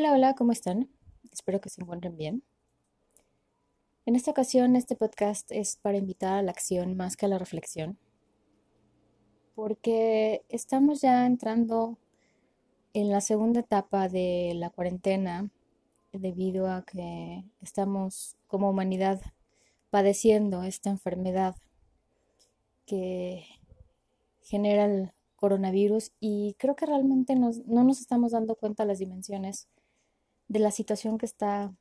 Hola, 0.00 0.12
hola, 0.12 0.34
¿cómo 0.34 0.52
están? 0.52 0.88
Espero 1.32 1.60
que 1.60 1.70
se 1.70 1.82
encuentren 1.82 2.16
bien. 2.16 2.44
En 4.06 4.14
esta 4.14 4.30
ocasión, 4.30 4.76
este 4.76 4.94
podcast 4.94 5.50
es 5.50 5.74
para 5.74 5.98
invitar 5.98 6.38
a 6.38 6.42
la 6.42 6.52
acción 6.52 6.96
más 6.96 7.16
que 7.16 7.26
a 7.26 7.28
la 7.28 7.36
reflexión, 7.36 7.98
porque 9.56 10.44
estamos 10.48 11.00
ya 11.00 11.26
entrando 11.26 11.98
en 12.94 13.10
la 13.10 13.20
segunda 13.20 13.58
etapa 13.58 14.08
de 14.08 14.52
la 14.54 14.70
cuarentena 14.70 15.50
debido 16.12 16.70
a 16.70 16.84
que 16.84 17.42
estamos 17.60 18.36
como 18.46 18.70
humanidad 18.70 19.20
padeciendo 19.90 20.62
esta 20.62 20.90
enfermedad 20.90 21.56
que 22.86 23.46
genera 24.42 24.84
el 24.84 25.10
coronavirus 25.34 26.12
y 26.20 26.54
creo 26.56 26.76
que 26.76 26.86
realmente 26.86 27.34
no 27.34 27.50
nos 27.82 28.00
estamos 28.00 28.30
dando 28.30 28.54
cuenta 28.54 28.84
de 28.84 28.88
las 28.90 29.00
dimensiones 29.00 29.66
de 30.48 30.58
la 30.58 30.70
situación 30.70 31.18
que 31.18 31.26
está 31.26 31.72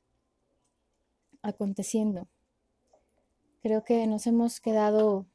aconteciendo. 1.42 2.28
Creo 3.62 3.84
que 3.84 4.06
nos 4.08 4.28
hemos 4.28 4.60
quedado 4.60 5.26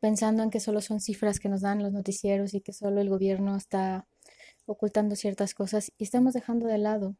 pensando 0.00 0.42
en 0.42 0.50
que 0.50 0.60
solo 0.60 0.80
son 0.80 1.00
cifras 1.00 1.40
que 1.40 1.48
nos 1.48 1.62
dan 1.62 1.82
los 1.82 1.92
noticieros 1.92 2.54
y 2.54 2.60
que 2.60 2.72
solo 2.72 3.00
el 3.00 3.08
gobierno 3.08 3.56
está 3.56 4.06
ocultando 4.66 5.16
ciertas 5.16 5.54
cosas 5.54 5.92
y 5.98 6.04
estamos 6.04 6.34
dejando 6.34 6.66
de 6.66 6.78
lado 6.78 7.16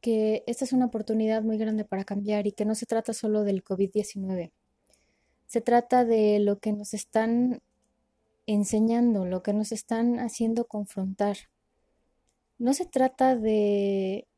que 0.00 0.44
esta 0.46 0.64
es 0.64 0.72
una 0.72 0.86
oportunidad 0.86 1.42
muy 1.42 1.58
grande 1.58 1.84
para 1.84 2.04
cambiar 2.04 2.46
y 2.46 2.52
que 2.52 2.64
no 2.64 2.74
se 2.74 2.86
trata 2.86 3.12
solo 3.12 3.44
del 3.44 3.62
COVID-19. 3.62 4.50
Se 5.46 5.60
trata 5.60 6.04
de 6.04 6.38
lo 6.40 6.58
que 6.58 6.72
nos 6.72 6.94
están 6.94 7.60
enseñando, 8.46 9.26
lo 9.26 9.42
que 9.42 9.52
nos 9.52 9.72
están 9.72 10.18
haciendo 10.18 10.66
confrontar. 10.66 11.36
No 12.60 12.74
se 12.74 12.84
trata 12.84 13.36
de 13.36 14.28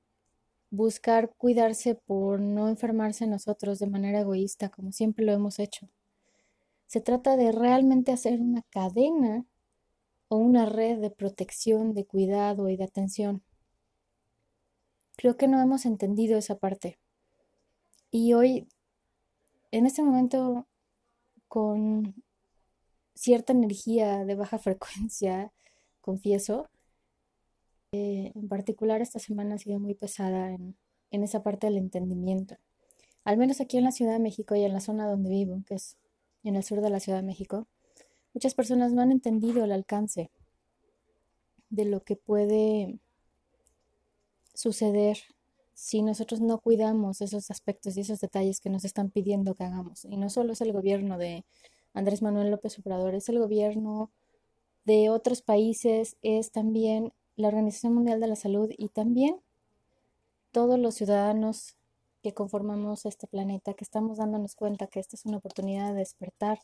buscar 0.70 1.34
cuidarse 1.37 1.97
por 1.97 2.39
no 2.39 2.69
enfermarse 2.69 3.27
nosotros 3.27 3.81
de 3.81 3.89
manera 3.89 4.20
egoísta, 4.20 4.69
como 4.69 4.92
siempre 4.92 5.25
lo 5.25 5.33
hemos 5.33 5.59
hecho. 5.59 5.89
Se 6.87 7.00
trata 7.00 7.37
de 7.37 7.50
realmente 7.50 8.12
hacer 8.12 8.41
una 8.41 8.62
cadena 8.70 9.45
o 10.28 10.37
una 10.37 10.67
red 10.67 11.00
de 11.00 11.11
protección, 11.11 11.95
de 11.95 12.06
cuidado 12.06 12.69
y 12.69 12.77
de 12.77 12.84
atención. 12.84 13.43
Creo 15.17 15.37
que 15.37 15.48
no 15.48 15.61
hemos 15.61 15.84
entendido 15.84 16.39
esa 16.39 16.55
parte. 16.59 17.00
Y 18.12 18.34
hoy, 18.34 18.69
en 19.73 19.84
este 19.84 20.00
momento, 20.00 20.69
con 21.48 22.15
cierta 23.15 23.53
energía 23.53 24.25
de 24.25 24.37
baja 24.37 24.59
frecuencia, 24.61 25.53
confieso. 26.00 26.69
Eh, 27.93 28.33
en 28.35 28.48
particular 28.48 29.03
esta 29.03 29.19
semana 29.19 29.57
ha 29.57 29.59
sido 29.59 29.79
muy 29.79 29.95
pesada 29.95 30.51
en, 30.51 30.75
en 31.11 31.23
esa 31.23 31.43
parte 31.43 31.67
del 31.67 31.77
entendimiento. 31.77 32.57
Al 33.23 33.37
menos 33.37 33.61
aquí 33.61 33.77
en 33.77 33.84
la 33.84 33.93
Ciudad 33.93 34.15
de 34.15 34.19
México 34.19 34.55
y 34.57 34.65
en 34.65 34.73
la 34.73 34.81
zona 34.81 35.07
donde 35.07 35.29
vivo, 35.29 35.62
que 35.67 35.75
es 35.75 35.99
en 36.43 36.57
el 36.57 36.65
sur 36.65 36.81
de 36.81 36.91
la 36.91 37.01
Ciudad 37.01 37.19
de 37.19 37.27
México, 37.27 37.67
muchas 38.34 38.55
personas 38.55 38.93
no 38.93 39.03
han 39.03 39.12
entendido 39.12 39.62
el 39.62 39.73
alcance 39.73 40.31
de 41.69 41.84
lo 41.84 42.03
que 42.03 42.17
puede 42.17 42.99
suceder 44.55 45.19
si 45.75 46.03
nosotros 46.03 46.41
no 46.41 46.59
cuidamos 46.59 47.21
esos 47.21 47.51
aspectos 47.51 47.97
y 47.97 48.01
esos 48.01 48.21
detalles 48.21 48.61
que 48.61 48.71
nos 48.71 48.84
están 48.84 49.11
pidiendo 49.11 49.55
que 49.55 49.65
hagamos. 49.65 50.05
Y 50.05 50.17
no 50.17 50.31
solo 50.31 50.53
es 50.53 50.61
el 50.61 50.73
gobierno 50.73 51.19
de 51.19 51.45
Andrés 51.93 52.23
Manuel 52.23 52.51
López 52.51 52.79
Obrador, 52.79 53.15
es 53.15 53.29
el 53.29 53.39
gobierno 53.39 54.11
de 54.84 55.11
otros 55.11 55.43
países, 55.43 56.17
es 56.23 56.53
también 56.53 57.12
la 57.43 57.48
Organización 57.48 57.94
Mundial 57.94 58.21
de 58.21 58.28
la 58.28 58.37
Salud 58.37 58.71
y 58.77 58.89
también 58.89 59.37
todos 60.53 60.78
los 60.78 60.94
ciudadanos 60.94 61.77
que 62.22 62.33
conformamos 62.33 63.05
este 63.05 63.27
planeta, 63.27 63.75
que 63.75 63.84
estamos 63.84 64.19
dándonos 64.19 64.55
cuenta 64.55 64.87
que 64.87 65.00
esta 65.00 65.16
es 65.16 65.27
una 65.27 65.39
oportunidad 65.39 65.89
de 65.89 65.99
despertar 65.99 66.61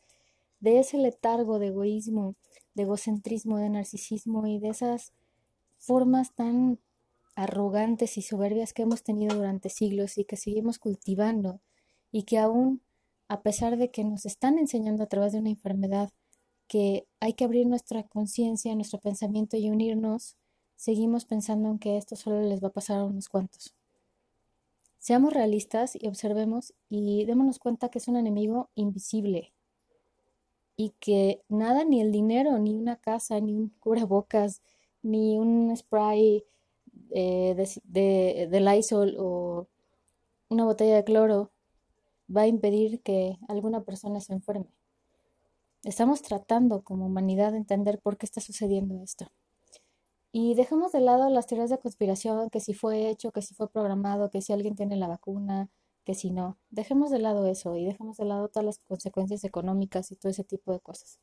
de 0.60 0.78
ese 0.78 0.98
letargo 0.98 1.58
de 1.58 1.68
egoísmo, 1.68 2.36
de 2.74 2.84
egocentrismo, 2.84 3.58
de 3.58 3.70
narcisismo 3.70 4.46
y 4.46 4.58
de 4.58 4.68
esas 4.68 5.12
formas 5.78 6.32
tan 6.34 6.78
arrogantes 7.34 8.16
y 8.16 8.22
soberbias 8.22 8.72
que 8.72 8.82
hemos 8.82 9.02
tenido 9.02 9.36
durante 9.36 9.68
siglos 9.68 10.16
y 10.16 10.24
que 10.24 10.36
seguimos 10.36 10.78
cultivando 10.78 11.60
y 12.10 12.22
que 12.22 12.38
aún 12.38 12.82
a 13.28 13.42
pesar 13.42 13.76
de 13.76 13.90
que 13.90 14.04
nos 14.04 14.26
están 14.26 14.58
enseñando 14.58 15.02
a 15.02 15.06
través 15.06 15.32
de 15.32 15.40
una 15.40 15.50
enfermedad 15.50 16.10
que 16.66 17.06
hay 17.20 17.34
que 17.34 17.44
abrir 17.44 17.66
nuestra 17.66 18.02
conciencia, 18.04 18.74
nuestro 18.74 19.00
pensamiento 19.00 19.56
y 19.56 19.70
unirnos, 19.70 20.36
seguimos 20.78 21.24
pensando 21.24 21.68
en 21.68 21.78
que 21.80 21.98
esto 21.98 22.14
solo 22.14 22.40
les 22.40 22.62
va 22.62 22.68
a 22.68 22.72
pasar 22.72 23.00
a 23.00 23.04
unos 23.04 23.28
cuantos. 23.28 23.74
Seamos 24.98 25.32
realistas 25.32 25.96
y 26.00 26.06
observemos 26.06 26.72
y 26.88 27.24
démonos 27.24 27.58
cuenta 27.58 27.88
que 27.88 27.98
es 27.98 28.06
un 28.06 28.16
enemigo 28.16 28.70
invisible 28.76 29.52
y 30.76 30.90
que 31.00 31.42
nada, 31.48 31.84
ni 31.84 32.00
el 32.00 32.12
dinero, 32.12 32.58
ni 32.60 32.74
una 32.74 32.96
casa, 32.96 33.40
ni 33.40 33.54
un 33.54 33.70
cubrebocas, 33.80 34.62
ni 35.02 35.36
un 35.36 35.76
spray 35.76 36.44
eh, 37.10 37.54
de, 37.56 37.68
de, 37.84 38.48
de 38.48 39.16
o 39.18 39.66
una 40.48 40.64
botella 40.64 40.94
de 40.94 41.04
cloro 41.04 41.50
va 42.34 42.42
a 42.42 42.46
impedir 42.46 43.02
que 43.02 43.36
alguna 43.48 43.82
persona 43.82 44.20
se 44.20 44.32
enferme. 44.32 44.72
Estamos 45.82 46.22
tratando 46.22 46.82
como 46.82 47.06
humanidad 47.06 47.50
de 47.50 47.58
entender 47.58 47.98
por 47.98 48.16
qué 48.16 48.26
está 48.26 48.40
sucediendo 48.40 49.02
esto. 49.02 49.26
Y 50.32 50.54
dejemos 50.54 50.92
de 50.92 51.00
lado 51.00 51.30
las 51.30 51.46
teorías 51.46 51.70
de 51.70 51.78
conspiración, 51.78 52.50
que 52.50 52.60
si 52.60 52.74
fue 52.74 53.08
hecho, 53.08 53.32
que 53.32 53.42
si 53.42 53.54
fue 53.54 53.68
programado, 53.68 54.30
que 54.30 54.42
si 54.42 54.52
alguien 54.52 54.76
tiene 54.76 54.96
la 54.96 55.08
vacuna, 55.08 55.70
que 56.04 56.14
si 56.14 56.30
no. 56.30 56.58
Dejemos 56.70 57.10
de 57.10 57.18
lado 57.18 57.46
eso 57.46 57.76
y 57.76 57.84
dejemos 57.84 58.16
de 58.18 58.24
lado 58.24 58.48
todas 58.48 58.64
las 58.64 58.78
consecuencias 58.78 59.44
económicas 59.44 60.10
y 60.10 60.16
todo 60.16 60.30
ese 60.30 60.44
tipo 60.44 60.72
de 60.72 60.80
cosas. 60.80 61.18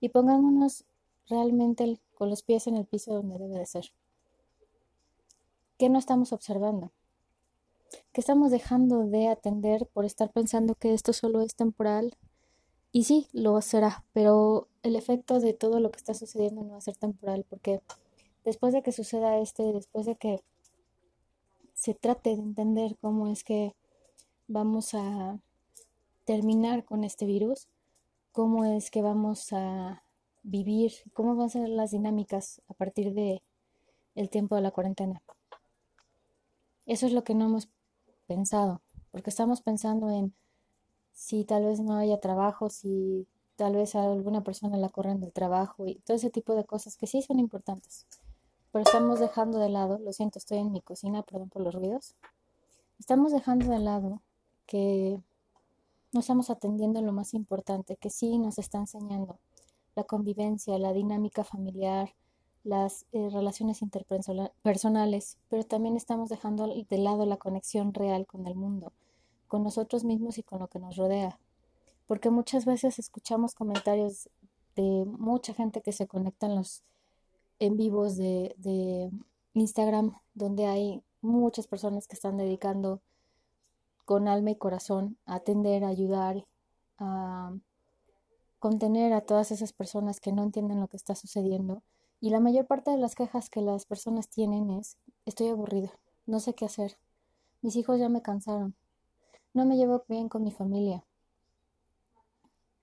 Y 0.00 0.08
pongámonos 0.08 0.84
realmente 1.28 2.00
con 2.14 2.30
los 2.30 2.42
pies 2.42 2.66
en 2.66 2.76
el 2.76 2.86
piso 2.86 3.14
donde 3.14 3.38
debe 3.38 3.58
de 3.58 3.66
ser. 3.66 3.92
¿Qué 5.78 5.88
no 5.88 5.98
estamos 5.98 6.32
observando? 6.32 6.92
que 8.12 8.20
estamos 8.20 8.50
dejando 8.50 9.04
de 9.06 9.28
atender 9.28 9.86
por 9.86 10.04
estar 10.04 10.30
pensando 10.30 10.74
que 10.74 10.94
esto 10.94 11.12
solo 11.12 11.40
es 11.42 11.54
temporal. 11.54 12.16
Y 12.92 13.04
sí, 13.04 13.28
lo 13.32 13.60
será, 13.62 14.04
pero 14.12 14.68
el 14.82 14.96
efecto 14.96 15.40
de 15.40 15.54
todo 15.54 15.80
lo 15.80 15.90
que 15.90 15.96
está 15.96 16.14
sucediendo 16.14 16.62
no 16.62 16.72
va 16.72 16.78
a 16.78 16.82
ser 16.82 16.96
temporal, 16.96 17.46
porque 17.48 17.80
después 18.44 18.72
de 18.72 18.82
que 18.82 18.92
suceda 18.92 19.38
este, 19.38 19.62
después 19.72 20.06
de 20.06 20.16
que 20.16 20.42
se 21.74 21.94
trate 21.94 22.30
de 22.30 22.42
entender 22.42 22.96
cómo 23.00 23.28
es 23.28 23.44
que 23.44 23.74
vamos 24.48 24.94
a 24.94 25.38
terminar 26.24 26.84
con 26.84 27.04
este 27.04 27.26
virus, 27.26 27.68
cómo 28.32 28.64
es 28.64 28.90
que 28.90 29.02
vamos 29.02 29.52
a 29.52 30.02
vivir, 30.42 30.92
cómo 31.12 31.36
van 31.36 31.46
a 31.46 31.50
ser 31.50 31.68
las 31.68 31.90
dinámicas 31.90 32.62
a 32.68 32.74
partir 32.74 33.14
de 33.14 33.42
el 34.14 34.28
tiempo 34.28 34.56
de 34.56 34.62
la 34.62 34.70
cuarentena. 34.70 35.22
Eso 36.86 37.06
es 37.06 37.12
lo 37.12 37.24
que 37.24 37.34
no 37.34 37.46
hemos 37.46 37.68
pensado, 38.26 38.82
porque 39.10 39.30
estamos 39.30 39.62
pensando 39.62 40.10
en 40.10 40.34
si 41.12 41.44
tal 41.44 41.64
vez 41.64 41.80
no 41.80 41.96
haya 41.96 42.20
trabajo, 42.20 42.70
si 42.70 43.26
tal 43.56 43.76
vez 43.76 43.94
a 43.94 44.04
alguna 44.04 44.42
persona 44.42 44.76
la 44.76 44.88
corren 44.88 45.20
del 45.20 45.32
trabajo 45.32 45.86
y 45.86 45.96
todo 46.00 46.16
ese 46.16 46.30
tipo 46.30 46.54
de 46.54 46.64
cosas 46.64 46.96
que 46.96 47.06
sí 47.06 47.22
son 47.22 47.38
importantes. 47.38 48.06
Pero 48.72 48.84
estamos 48.84 49.20
dejando 49.20 49.58
de 49.58 49.68
lado, 49.68 49.98
lo 49.98 50.12
siento, 50.12 50.38
estoy 50.38 50.58
en 50.58 50.72
mi 50.72 50.80
cocina, 50.80 51.22
perdón 51.22 51.50
por 51.50 51.62
los 51.62 51.74
ruidos. 51.74 52.14
Estamos 52.98 53.30
dejando 53.30 53.70
de 53.70 53.78
lado 53.78 54.22
que 54.66 55.20
no 56.12 56.20
estamos 56.20 56.48
atendiendo 56.48 57.02
lo 57.02 57.12
más 57.12 57.34
importante, 57.34 57.96
que 57.96 58.08
sí 58.08 58.38
nos 58.38 58.58
está 58.58 58.78
enseñando 58.78 59.38
la 59.94 60.04
convivencia, 60.04 60.78
la 60.78 60.94
dinámica 60.94 61.44
familiar, 61.44 62.14
las 62.64 63.04
eh, 63.12 63.28
relaciones 63.30 63.82
interpersonales, 63.82 65.36
pero 65.48 65.64
también 65.64 65.96
estamos 65.96 66.30
dejando 66.30 66.66
de 66.66 66.98
lado 66.98 67.26
la 67.26 67.36
conexión 67.36 67.92
real 67.92 68.26
con 68.26 68.46
el 68.46 68.54
mundo, 68.54 68.92
con 69.48 69.62
nosotros 69.62 70.04
mismos 70.04 70.38
y 70.38 70.42
con 70.42 70.60
lo 70.60 70.68
que 70.68 70.78
nos 70.78 70.96
rodea. 70.96 71.38
Porque 72.06 72.30
muchas 72.30 72.64
veces 72.64 72.98
escuchamos 72.98 73.54
comentarios 73.54 74.30
de 74.76 75.04
mucha 75.06 75.52
gente 75.52 75.82
que 75.82 75.92
se 75.92 76.06
conecta 76.06 76.46
en 76.46 76.56
los 76.56 76.82
en 77.62 77.76
vivos 77.76 78.16
de, 78.16 79.12
Instagram, 79.54 80.18
donde 80.34 80.66
hay 80.66 81.04
muchas 81.20 81.68
personas 81.68 82.08
que 82.08 82.16
están 82.16 82.36
dedicando 82.36 83.00
con 84.04 84.26
alma 84.26 84.50
y 84.50 84.56
corazón 84.56 85.16
a 85.26 85.36
atender, 85.36 85.84
a 85.84 85.88
ayudar, 85.88 86.44
a 86.98 87.54
contener 88.58 89.12
a 89.12 89.20
todas 89.20 89.52
esas 89.52 89.72
personas 89.72 90.18
que 90.18 90.32
no 90.32 90.42
entienden 90.42 90.80
lo 90.80 90.88
que 90.88 90.96
está 90.96 91.14
sucediendo 91.14 91.84
y 92.20 92.30
la 92.30 92.40
mayor 92.40 92.66
parte 92.66 92.90
de 92.90 92.98
las 92.98 93.14
quejas 93.14 93.48
que 93.48 93.60
las 93.60 93.86
personas 93.86 94.28
tienen 94.28 94.70
es, 94.70 94.96
estoy 95.24 95.48
aburrida, 95.48 95.92
no 96.26 96.40
sé 96.40 96.54
qué 96.54 96.64
hacer, 96.64 96.98
mis 97.60 97.76
hijos 97.76 98.00
ya 98.00 98.08
me 98.08 98.22
cansaron, 98.22 98.74
no 99.54 99.66
me 99.66 99.76
llevo 99.76 100.02
bien 100.08 100.28
con 100.28 100.42
mi 100.42 100.50
familia, 100.50 101.04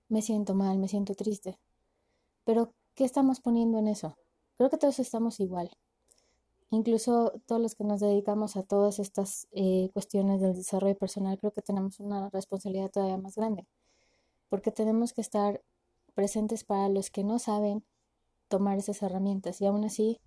me 0.08 0.22
siento 0.22 0.54
mal, 0.54 0.78
me 0.78 0.88
siento 0.88 1.14
triste. 1.14 1.58
Pero, 2.44 2.72
¿qué 2.94 3.04
estamos 3.04 3.40
poniendo 3.40 3.78
en 3.78 3.86
eso? 3.86 4.16
Creo 4.60 4.68
que 4.68 4.76
todos 4.76 4.98
estamos 4.98 5.40
igual. 5.40 5.70
incluso 6.68 7.32
todos 7.46 7.62
los 7.62 7.74
que 7.74 7.84
nos 7.84 8.00
dedicamos 8.00 8.58
a 8.58 8.62
todas 8.62 8.98
estas 8.98 9.48
eh, 9.52 9.88
cuestiones 9.94 10.42
del 10.42 10.54
desarrollo 10.54 10.98
personal, 10.98 11.38
creo 11.38 11.50
que 11.50 11.62
tenemos 11.62 11.98
una 11.98 12.28
responsabilidad 12.28 12.90
todavía 12.90 13.16
más 13.16 13.36
grande, 13.36 13.66
porque 14.50 14.70
tenemos 14.70 15.14
que 15.14 15.22
estar 15.22 15.62
presentes 16.12 16.62
para 16.64 16.90
los 16.90 17.08
que 17.08 17.24
no 17.24 17.38
saben 17.38 17.82
tomar 18.48 18.76
esas 18.76 19.00
herramientas 19.02 19.62
y 19.62 19.66
aún 19.66 19.82
así, 19.86 20.20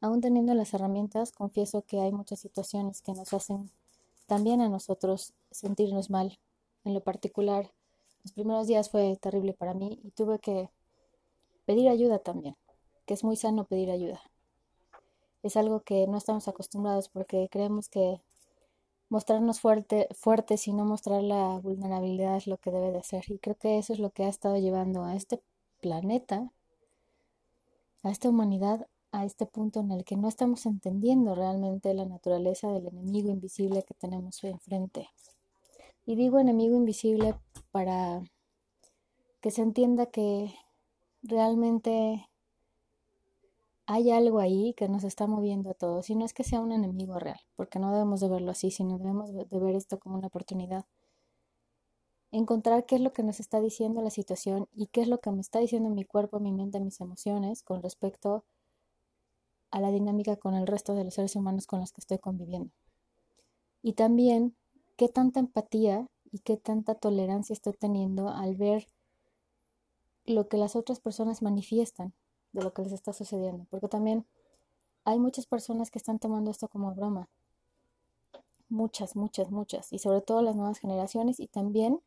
aún 0.00 0.20
teniendo 0.20 0.54
las 0.54 0.72
herramientas, 0.72 1.32
confieso 1.32 1.82
que 1.82 2.00
hay 2.00 2.12
muchas 2.12 2.38
situaciones 2.38 3.02
que 3.02 3.12
nos 3.12 3.32
hacen 3.32 3.72
también 4.28 4.60
a 4.60 4.68
nosotros 4.68 5.34
sentirnos 5.50 6.10
mal. 6.10 6.38
En 6.84 6.94
lo 6.94 7.00
particular, 7.00 7.72
los 8.22 8.30
primeros 8.34 8.68
días 8.68 8.88
fue 8.88 9.16
terrible 9.16 9.52
para 9.52 9.74
mí 9.74 9.98
y 10.04 10.12
tuve 10.12 10.38
que 10.38 10.70
pedir 11.66 11.88
ayuda 11.88 12.20
también, 12.20 12.54
que 13.10 13.14
es 13.14 13.24
muy 13.24 13.34
sano 13.34 13.64
pedir 13.64 13.90
ayuda 13.90 14.22
es 15.42 15.56
algo 15.56 15.80
que 15.80 16.06
no 16.06 16.18
estamos 16.18 16.48
acostumbrados 16.48 17.08
porque 17.08 17.48
creemos 17.50 17.88
que 17.88 18.20
mostrarnos 19.08 19.60
fuerte, 19.60 20.08
fuertes 20.12 20.68
y 20.68 20.72
no 20.72 20.84
mostrar 20.84 21.22
la 21.22 21.58
vulnerabilidad 21.60 22.36
es 22.36 22.46
lo 22.46 22.58
que 22.58 22.70
debe 22.70 22.92
de 22.92 23.02
ser. 23.02 23.24
Y 23.28 23.38
creo 23.38 23.56
que 23.56 23.78
eso 23.78 23.92
es 23.92 23.98
lo 23.98 24.10
que 24.10 24.24
ha 24.24 24.28
estado 24.28 24.56
llevando 24.58 25.04
a 25.04 25.16
este 25.16 25.42
planeta, 25.80 26.52
a 28.02 28.10
esta 28.10 28.28
humanidad, 28.28 28.86
a 29.12 29.24
este 29.24 29.46
punto 29.46 29.80
en 29.80 29.90
el 29.90 30.04
que 30.04 30.16
no 30.16 30.28
estamos 30.28 30.66
entendiendo 30.66 31.34
realmente 31.34 31.92
la 31.94 32.04
naturaleza 32.04 32.70
del 32.70 32.86
enemigo 32.86 33.30
invisible 33.30 33.82
que 33.82 33.94
tenemos 33.94 34.44
enfrente. 34.44 35.08
Y 36.06 36.14
digo 36.14 36.38
enemigo 36.38 36.76
invisible 36.76 37.34
para 37.72 38.22
que 39.40 39.50
se 39.50 39.62
entienda 39.62 40.06
que 40.06 40.54
realmente 41.22 42.29
hay 43.92 44.12
algo 44.12 44.38
ahí 44.38 44.72
que 44.74 44.88
nos 44.88 45.02
está 45.02 45.26
moviendo 45.26 45.70
a 45.70 45.74
todos 45.74 46.10
y 46.10 46.14
no 46.14 46.24
es 46.24 46.32
que 46.32 46.44
sea 46.44 46.60
un 46.60 46.70
enemigo 46.70 47.18
real, 47.18 47.40
porque 47.56 47.80
no 47.80 47.92
debemos 47.92 48.20
de 48.20 48.28
verlo 48.28 48.52
así, 48.52 48.70
sino 48.70 48.98
debemos 48.98 49.32
de 49.32 49.58
ver 49.58 49.74
esto 49.74 49.98
como 49.98 50.14
una 50.16 50.28
oportunidad. 50.28 50.84
Encontrar 52.30 52.86
qué 52.86 52.94
es 52.94 53.00
lo 53.00 53.12
que 53.12 53.24
nos 53.24 53.40
está 53.40 53.60
diciendo 53.60 54.00
la 54.00 54.10
situación 54.10 54.68
y 54.72 54.86
qué 54.86 55.00
es 55.00 55.08
lo 55.08 55.18
que 55.18 55.32
me 55.32 55.40
está 55.40 55.58
diciendo 55.58 55.90
mi 55.90 56.04
cuerpo, 56.04 56.38
mi 56.38 56.52
mente, 56.52 56.78
mis 56.78 57.00
emociones 57.00 57.64
con 57.64 57.82
respecto 57.82 58.44
a 59.72 59.80
la 59.80 59.90
dinámica 59.90 60.36
con 60.36 60.54
el 60.54 60.68
resto 60.68 60.94
de 60.94 61.02
los 61.02 61.14
seres 61.14 61.34
humanos 61.34 61.66
con 61.66 61.80
los 61.80 61.90
que 61.90 62.00
estoy 62.00 62.18
conviviendo. 62.20 62.70
Y 63.82 63.94
también 63.94 64.54
qué 64.96 65.08
tanta 65.08 65.40
empatía 65.40 66.06
y 66.30 66.38
qué 66.38 66.56
tanta 66.56 66.94
tolerancia 66.94 67.54
estoy 67.54 67.72
teniendo 67.72 68.28
al 68.28 68.54
ver 68.54 68.86
lo 70.26 70.46
que 70.46 70.58
las 70.58 70.76
otras 70.76 71.00
personas 71.00 71.42
manifiestan 71.42 72.14
de 72.52 72.62
lo 72.62 72.72
que 72.72 72.82
les 72.82 72.92
está 72.92 73.12
sucediendo, 73.12 73.66
porque 73.70 73.88
también 73.88 74.26
hay 75.04 75.18
muchas 75.18 75.46
personas 75.46 75.90
que 75.90 75.98
están 75.98 76.18
tomando 76.18 76.50
esto 76.50 76.68
como 76.68 76.94
broma. 76.94 77.28
Muchas, 78.68 79.16
muchas, 79.16 79.50
muchas. 79.50 79.92
Y 79.92 79.98
sobre 79.98 80.20
todo 80.20 80.42
las 80.42 80.56
nuevas 80.56 80.78
generaciones 80.78 81.40
y 81.40 81.48
también 81.48 82.00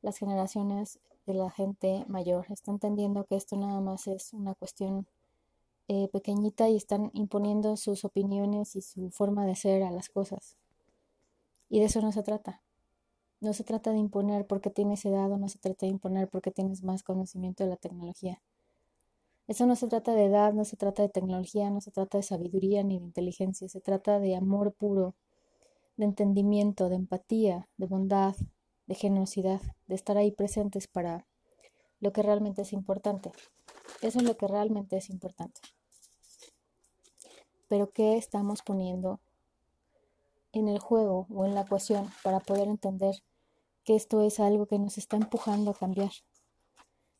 las 0.00 0.18
generaciones 0.18 1.00
de 1.26 1.34
la 1.34 1.50
gente 1.50 2.04
mayor. 2.08 2.46
Están 2.50 2.74
entendiendo 2.74 3.24
que 3.24 3.36
esto 3.36 3.56
nada 3.56 3.80
más 3.80 4.06
es 4.06 4.32
una 4.32 4.54
cuestión 4.54 5.06
eh, 5.88 6.08
pequeñita 6.08 6.68
y 6.68 6.76
están 6.76 7.10
imponiendo 7.14 7.76
sus 7.76 8.04
opiniones 8.04 8.76
y 8.76 8.82
su 8.82 9.10
forma 9.10 9.46
de 9.46 9.56
ser 9.56 9.82
a 9.82 9.90
las 9.90 10.08
cosas. 10.08 10.56
Y 11.68 11.80
de 11.80 11.86
eso 11.86 12.00
no 12.00 12.12
se 12.12 12.22
trata. 12.22 12.62
No 13.40 13.52
se 13.52 13.64
trata 13.64 13.90
de 13.90 13.98
imponer 13.98 14.46
porque 14.46 14.70
tienes 14.70 15.04
edad 15.04 15.30
o 15.32 15.38
no 15.38 15.48
se 15.48 15.58
trata 15.58 15.86
de 15.86 15.92
imponer 15.92 16.28
porque 16.28 16.50
tienes 16.50 16.82
más 16.84 17.02
conocimiento 17.02 17.64
de 17.64 17.70
la 17.70 17.76
tecnología. 17.76 18.40
Eso 19.48 19.66
no 19.66 19.76
se 19.76 19.88
trata 19.88 20.14
de 20.14 20.26
edad, 20.26 20.52
no 20.52 20.64
se 20.64 20.76
trata 20.76 21.02
de 21.02 21.08
tecnología, 21.08 21.68
no 21.70 21.80
se 21.80 21.90
trata 21.90 22.18
de 22.18 22.22
sabiduría 22.22 22.82
ni 22.82 22.98
de 22.98 23.04
inteligencia, 23.04 23.68
se 23.68 23.80
trata 23.80 24.18
de 24.20 24.36
amor 24.36 24.72
puro, 24.72 25.14
de 25.96 26.04
entendimiento, 26.04 26.88
de 26.88 26.96
empatía, 26.96 27.68
de 27.76 27.86
bondad, 27.86 28.34
de 28.86 28.94
generosidad, 28.94 29.60
de 29.86 29.94
estar 29.94 30.16
ahí 30.16 30.30
presentes 30.30 30.86
para 30.86 31.26
lo 32.00 32.12
que 32.12 32.22
realmente 32.22 32.62
es 32.62 32.72
importante. 32.72 33.32
Eso 34.00 34.18
es 34.18 34.24
lo 34.24 34.36
que 34.36 34.48
realmente 34.48 34.96
es 34.96 35.10
importante. 35.10 35.60
Pero 37.68 37.90
¿qué 37.90 38.16
estamos 38.16 38.62
poniendo 38.62 39.20
en 40.52 40.68
el 40.68 40.78
juego 40.78 41.26
o 41.30 41.46
en 41.46 41.54
la 41.54 41.62
ecuación 41.62 42.10
para 42.22 42.40
poder 42.40 42.68
entender 42.68 43.22
que 43.84 43.96
esto 43.96 44.20
es 44.22 44.40
algo 44.40 44.66
que 44.66 44.78
nos 44.78 44.98
está 44.98 45.16
empujando 45.16 45.70
a 45.70 45.74
cambiar? 45.74 46.10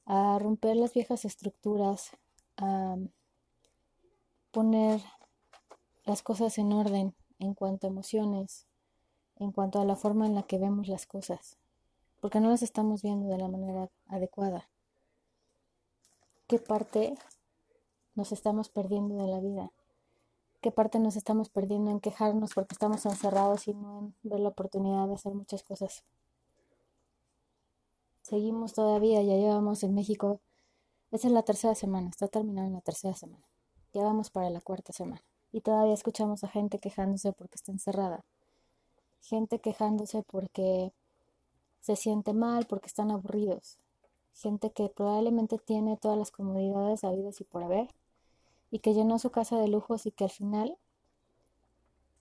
A 0.04 0.38
romper 0.38 0.76
las 0.76 0.92
viejas 0.92 1.24
estructuras, 1.24 2.12
a 2.56 2.96
poner 4.50 5.00
las 6.04 6.22
cosas 6.22 6.58
en 6.58 6.72
orden 6.72 7.14
en 7.38 7.54
cuanto 7.54 7.86
a 7.86 7.90
emociones, 7.90 8.66
en 9.36 9.52
cuanto 9.52 9.80
a 9.80 9.84
la 9.84 9.96
forma 9.96 10.26
en 10.26 10.34
la 10.34 10.42
que 10.42 10.58
vemos 10.58 10.88
las 10.88 11.06
cosas, 11.06 11.58
porque 12.20 12.40
no 12.40 12.50
las 12.50 12.62
estamos 12.62 13.02
viendo 13.02 13.28
de 13.28 13.38
la 13.38 13.48
manera 13.48 13.90
adecuada. 14.06 14.68
¿Qué 16.46 16.58
parte 16.58 17.14
nos 18.14 18.32
estamos 18.32 18.68
perdiendo 18.68 19.16
de 19.16 19.26
la 19.26 19.40
vida? 19.40 19.72
¿Qué 20.60 20.70
parte 20.70 20.98
nos 20.98 21.16
estamos 21.16 21.48
perdiendo 21.48 21.90
en 21.90 21.98
quejarnos 21.98 22.54
porque 22.54 22.74
estamos 22.74 23.04
encerrados 23.06 23.66
y 23.66 23.74
no 23.74 23.98
en 23.98 24.14
ver 24.22 24.40
la 24.40 24.50
oportunidad 24.50 25.08
de 25.08 25.14
hacer 25.14 25.34
muchas 25.34 25.62
cosas? 25.62 26.04
Seguimos 28.22 28.72
todavía, 28.72 29.22
ya 29.22 29.34
llevamos 29.34 29.82
en 29.82 29.94
México, 29.94 30.40
esa 31.10 31.26
es 31.26 31.32
la 31.34 31.42
tercera 31.42 31.74
semana, 31.74 32.08
está 32.08 32.28
terminando 32.28 32.74
la 32.74 32.80
tercera 32.80 33.14
semana. 33.14 33.44
Ya 33.92 34.02
vamos 34.02 34.30
para 34.30 34.48
la 34.48 34.62
cuarta 34.62 34.92
semana. 34.92 35.22
Y 35.52 35.60
todavía 35.60 35.92
escuchamos 35.92 36.44
a 36.44 36.48
gente 36.48 36.78
quejándose 36.78 37.32
porque 37.32 37.56
está 37.56 37.72
encerrada. 37.72 38.24
Gente 39.20 39.58
quejándose 39.60 40.22
porque 40.22 40.92
se 41.80 41.96
siente 41.96 42.32
mal, 42.32 42.64
porque 42.66 42.86
están 42.86 43.10
aburridos. 43.10 43.78
Gente 44.32 44.70
que 44.70 44.88
probablemente 44.88 45.58
tiene 45.58 45.98
todas 45.98 46.16
las 46.16 46.30
comodidades 46.30 47.04
habidas 47.04 47.40
y 47.42 47.44
por 47.44 47.62
haber. 47.62 47.88
Y 48.70 48.78
que 48.78 48.94
llenó 48.94 49.18
su 49.18 49.30
casa 49.30 49.58
de 49.58 49.68
lujos 49.68 50.06
y 50.06 50.12
que 50.12 50.24
al 50.24 50.30
final 50.30 50.78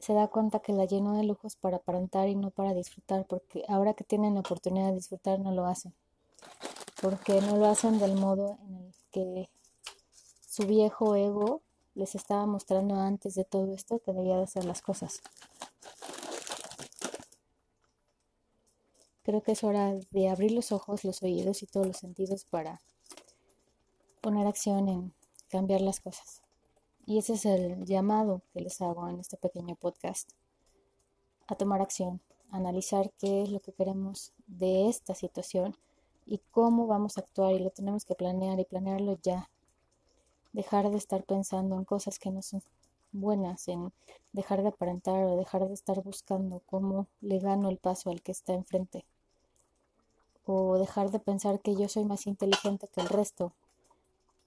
se 0.01 0.13
da 0.13 0.27
cuenta 0.27 0.59
que 0.59 0.73
la 0.73 0.85
llenó 0.85 1.15
de 1.15 1.23
lujos 1.23 1.55
para 1.55 1.77
aparentar 1.77 2.27
y 2.27 2.35
no 2.35 2.49
para 2.49 2.73
disfrutar, 2.73 3.25
porque 3.27 3.63
ahora 3.67 3.93
que 3.93 4.03
tienen 4.03 4.33
la 4.33 4.39
oportunidad 4.39 4.89
de 4.89 4.95
disfrutar 4.95 5.39
no 5.39 5.51
lo 5.51 5.65
hacen, 5.67 5.93
porque 7.01 7.39
no 7.41 7.57
lo 7.57 7.67
hacen 7.67 7.99
del 7.99 8.15
modo 8.15 8.57
en 8.67 8.75
el 8.75 8.93
que 9.11 9.49
su 10.47 10.65
viejo 10.65 11.15
ego 11.15 11.61
les 11.93 12.15
estaba 12.15 12.45
mostrando 12.45 12.95
antes 12.95 13.35
de 13.35 13.45
todo 13.45 13.73
esto 13.73 13.99
que 13.99 14.11
debía 14.11 14.37
de 14.37 14.43
hacer 14.43 14.65
las 14.65 14.81
cosas. 14.81 15.21
Creo 19.23 19.43
que 19.43 19.51
es 19.51 19.63
hora 19.63 19.93
de 20.09 20.29
abrir 20.29 20.51
los 20.51 20.71
ojos, 20.71 21.03
los 21.03 21.21
oídos 21.21 21.61
y 21.61 21.67
todos 21.67 21.85
los 21.85 21.97
sentidos 21.97 22.43
para 22.45 22.81
poner 24.19 24.47
acción 24.47 24.89
en 24.89 25.13
cambiar 25.47 25.81
las 25.81 25.99
cosas. 25.99 26.41
Y 27.05 27.17
ese 27.17 27.33
es 27.33 27.45
el 27.45 27.85
llamado 27.85 28.41
que 28.53 28.61
les 28.61 28.81
hago 28.81 29.07
en 29.09 29.19
este 29.19 29.37
pequeño 29.37 29.75
podcast, 29.75 30.29
a 31.47 31.55
tomar 31.55 31.81
acción, 31.81 32.21
a 32.51 32.57
analizar 32.57 33.11
qué 33.17 33.41
es 33.41 33.49
lo 33.49 33.59
que 33.59 33.73
queremos 33.73 34.33
de 34.47 34.87
esta 34.87 35.15
situación 35.15 35.75
y 36.25 36.39
cómo 36.51 36.87
vamos 36.87 37.17
a 37.17 37.21
actuar 37.21 37.53
y 37.53 37.59
lo 37.59 37.71
tenemos 37.71 38.05
que 38.05 38.15
planear 38.15 38.59
y 38.59 38.65
planearlo 38.65 39.17
ya. 39.23 39.49
Dejar 40.53 40.89
de 40.89 40.97
estar 40.97 41.23
pensando 41.23 41.75
en 41.75 41.85
cosas 41.85 42.19
que 42.19 42.29
no 42.29 42.41
son 42.41 42.61
buenas, 43.11 43.67
en 43.67 43.91
dejar 44.31 44.61
de 44.61 44.69
aparentar 44.69 45.23
o 45.23 45.37
dejar 45.37 45.67
de 45.67 45.73
estar 45.73 46.01
buscando 46.03 46.61
cómo 46.65 47.07
le 47.21 47.39
gano 47.39 47.69
el 47.69 47.77
paso 47.77 48.09
al 48.09 48.21
que 48.21 48.31
está 48.31 48.53
enfrente. 48.53 49.05
O 50.45 50.77
dejar 50.77 51.11
de 51.11 51.19
pensar 51.19 51.59
que 51.61 51.75
yo 51.75 51.87
soy 51.87 52.05
más 52.05 52.27
inteligente 52.27 52.87
que 52.87 53.01
el 53.01 53.09
resto 53.09 53.53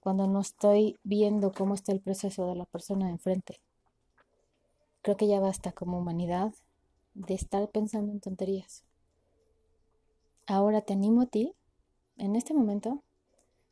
cuando 0.05 0.27
no 0.27 0.39
estoy 0.39 0.99
viendo 1.03 1.51
cómo 1.51 1.73
está 1.73 1.91
el 1.91 1.99
proceso 1.99 2.45
de 2.45 2.53
la 2.53 2.65
persona 2.65 3.05
de 3.07 3.13
enfrente. 3.13 3.59
Creo 5.01 5.17
que 5.17 5.25
ya 5.25 5.39
basta 5.39 5.71
como 5.71 5.97
humanidad 5.97 6.53
de 7.15 7.33
estar 7.33 7.67
pensando 7.71 8.11
en 8.11 8.19
tonterías. 8.19 8.83
Ahora 10.45 10.81
te 10.81 10.93
animo 10.93 11.23
a 11.23 11.25
ti, 11.25 11.55
en 12.17 12.35
este 12.35 12.53
momento, 12.53 13.01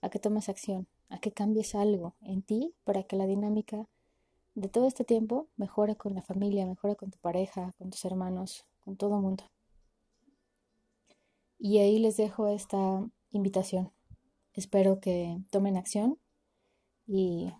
a 0.01 0.09
que 0.09 0.17
tomes 0.17 0.49
acción, 0.49 0.87
a 1.09 1.19
que 1.19 1.31
cambies 1.31 1.75
algo 1.75 2.15
en 2.21 2.41
ti 2.41 2.73
para 2.83 3.03
que 3.03 3.15
la 3.15 3.27
dinámica 3.27 3.87
de 4.55 4.69
todo 4.69 4.87
este 4.87 5.03
tiempo 5.03 5.45
mejore 5.55 5.95
con 5.97 6.15
la 6.15 6.23
familia, 6.23 6.65
mejore 6.65 6.95
con 6.95 7.11
tu 7.11 7.19
pareja, 7.19 7.75
con 7.77 7.91
tus 7.91 8.03
hermanos, 8.05 8.65
con 8.83 8.95
todo 8.95 9.17
el 9.17 9.21
mundo. 9.21 9.43
Y 11.59 11.77
ahí 11.77 11.99
les 11.99 12.17
dejo 12.17 12.47
esta 12.47 13.07
invitación. 13.29 13.91
Espero 14.53 14.99
que 14.99 15.39
tomen 15.51 15.77
acción 15.77 16.19
y 17.07 17.51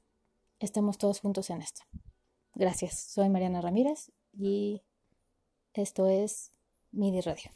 estemos 0.60 0.98
todos 0.98 1.20
juntos 1.20 1.50
en 1.50 1.62
esto. 1.62 1.82
Gracias, 2.56 3.00
soy 3.00 3.30
Mariana 3.30 3.62
Ramírez 3.62 4.12
y 4.32 4.84
esto 5.74 6.08
es 6.08 6.52
MIDI 6.92 7.22
Radio. 7.22 7.52